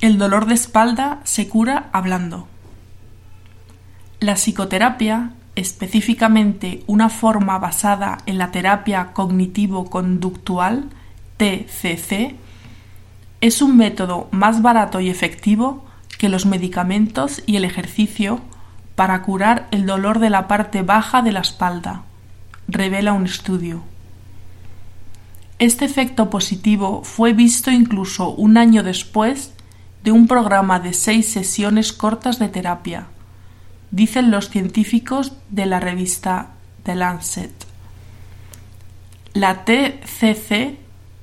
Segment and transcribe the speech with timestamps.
[0.00, 2.48] El dolor de espalda se cura hablando.
[4.18, 10.88] La psicoterapia, específicamente una forma basada en la terapia cognitivo-conductual,
[11.36, 12.34] TCC,
[13.42, 15.84] es un método más barato y efectivo
[16.16, 18.40] que los medicamentos y el ejercicio
[18.94, 22.04] para curar el dolor de la parte baja de la espalda,
[22.68, 23.82] revela un estudio.
[25.58, 29.52] Este efecto positivo fue visto incluso un año después
[30.02, 33.06] de un programa de seis sesiones cortas de terapia,
[33.90, 36.50] dicen los científicos de la revista
[36.84, 37.52] The Lancet.
[39.34, 40.78] La TCC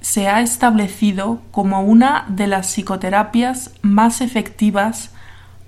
[0.00, 5.10] se ha establecido como una de las psicoterapias más efectivas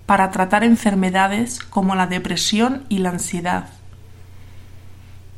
[0.06, 3.68] para tratar enfermedades como la depresión y la ansiedad.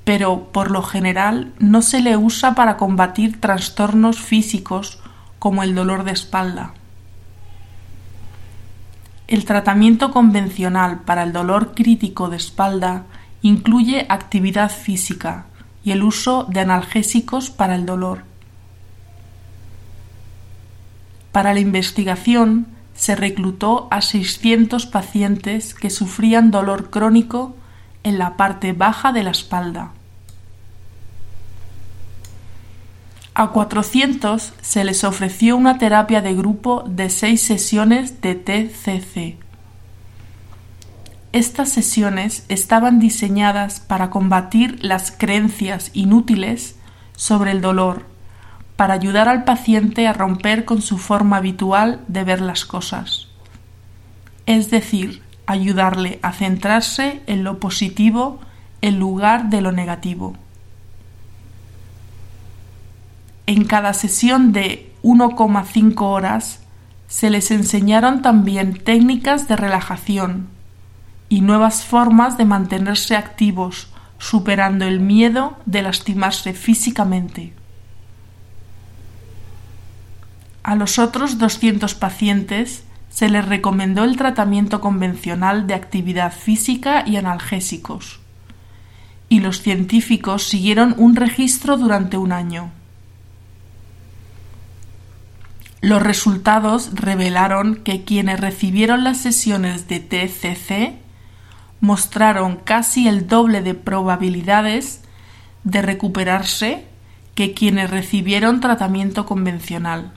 [0.05, 5.01] Pero por lo general no se le usa para combatir trastornos físicos
[5.39, 6.73] como el dolor de espalda.
[9.29, 13.07] El tratamiento convencional para el dolor crítico de espalda
[13.43, 15.47] incluye actividad física
[15.85, 18.23] y el uso de analgésicos para el dolor.
[21.33, 27.57] Para la investigación se reclutó a 600 pacientes que sufrían dolor crónico
[28.05, 29.91] en la parte baja de la espalda.
[33.39, 39.37] A 400 se les ofreció una terapia de grupo de seis sesiones de TCC.
[41.33, 46.79] Estas sesiones estaban diseñadas para combatir las creencias inútiles
[47.15, 48.07] sobre el dolor,
[48.75, 53.29] para ayudar al paciente a romper con su forma habitual de ver las cosas.
[54.47, 58.41] Es decir, ayudarle a centrarse en lo positivo
[58.81, 60.39] en lugar de lo negativo.
[63.47, 66.61] En cada sesión de 1,5 horas
[67.07, 70.49] se les enseñaron también técnicas de relajación
[71.29, 77.53] y nuevas formas de mantenerse activos, superando el miedo de lastimarse físicamente.
[80.65, 87.15] A los otros 200 pacientes se les recomendó el tratamiento convencional de actividad física y
[87.15, 88.19] analgésicos,
[89.29, 92.73] y los científicos siguieron un registro durante un año.
[95.87, 100.99] Los resultados revelaron que quienes recibieron las sesiones de TCC
[101.79, 105.03] mostraron casi el doble de probabilidades
[105.63, 106.89] de recuperarse
[107.37, 110.13] que quienes recibieron tratamiento convencional.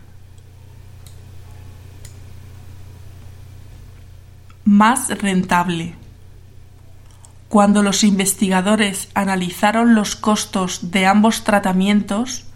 [4.65, 5.93] Más rentable.
[7.47, 12.48] Cuando los investigadores analizaron los costos de ambos tratamientos,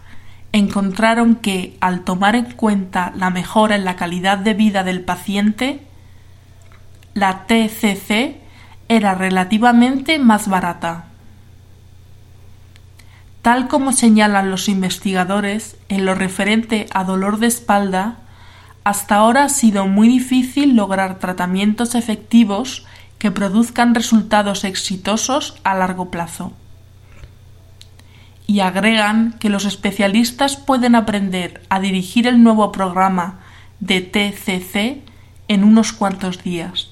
[0.54, 5.80] encontraron que, al tomar en cuenta la mejora en la calidad de vida del paciente,
[7.12, 8.36] la TCC
[8.88, 11.06] era relativamente más barata.
[13.42, 18.18] Tal como señalan los investigadores en lo referente a dolor de espalda,
[18.84, 22.86] hasta ahora ha sido muy difícil lograr tratamientos efectivos
[23.18, 26.52] que produzcan resultados exitosos a largo plazo
[28.46, 33.40] y agregan que los especialistas pueden aprender a dirigir el nuevo programa
[33.80, 35.02] de TCC
[35.48, 36.90] en unos cuantos días.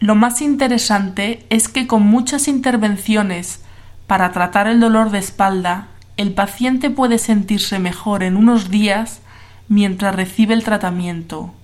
[0.00, 3.62] Lo más interesante es que con muchas intervenciones
[4.06, 5.88] para tratar el dolor de espalda,
[6.18, 9.20] el paciente puede sentirse mejor en unos días
[9.68, 11.54] mientras recibe el tratamiento,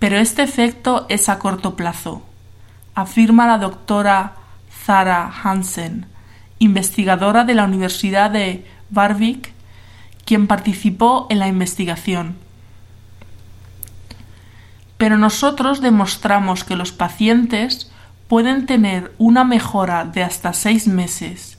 [0.00, 2.22] pero este efecto es a corto plazo,
[2.96, 4.37] afirma la doctora
[4.84, 6.06] Zara Hansen,
[6.58, 9.52] investigadora de la Universidad de Warwick,
[10.24, 12.36] quien participó en la investigación.
[14.96, 17.90] Pero nosotros demostramos que los pacientes
[18.26, 21.56] pueden tener una mejora de hasta seis meses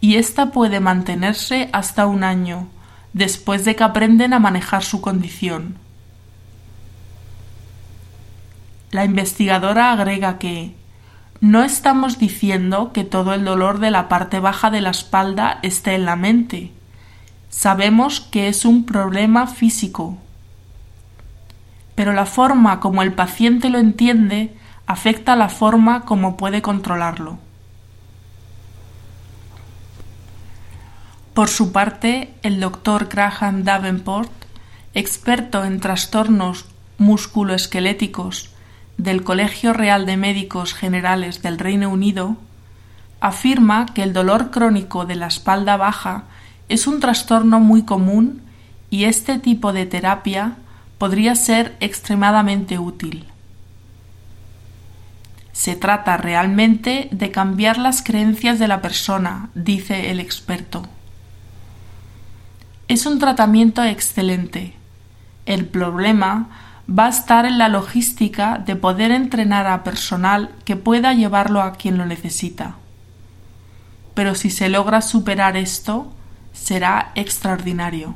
[0.00, 2.68] y esta puede mantenerse hasta un año
[3.14, 5.76] después de que aprenden a manejar su condición.
[8.90, 10.74] La investigadora agrega que
[11.44, 15.94] no estamos diciendo que todo el dolor de la parte baja de la espalda esté
[15.94, 16.72] en la mente.
[17.50, 20.16] Sabemos que es un problema físico.
[21.94, 24.56] Pero la forma como el paciente lo entiende
[24.86, 27.36] afecta la forma como puede controlarlo.
[31.34, 34.32] Por su parte, el doctor Graham Davenport,
[34.94, 36.64] experto en trastornos
[36.96, 38.53] musculoesqueléticos
[38.96, 42.36] del Colegio Real de Médicos Generales del Reino Unido
[43.20, 46.24] afirma que el dolor crónico de la espalda baja
[46.68, 48.42] es un trastorno muy común
[48.90, 50.56] y este tipo de terapia
[50.98, 53.26] podría ser extremadamente útil.
[55.52, 60.86] Se trata realmente de cambiar las creencias de la persona, dice el experto.
[62.88, 64.74] Es un tratamiento excelente.
[65.46, 71.14] El problema va a estar en la logística de poder entrenar a personal que pueda
[71.14, 72.76] llevarlo a quien lo necesita.
[74.14, 76.12] Pero si se logra superar esto,
[76.52, 78.14] será extraordinario.